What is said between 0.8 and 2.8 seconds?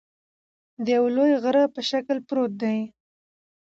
د یوه لوی غره په شکل پروت دى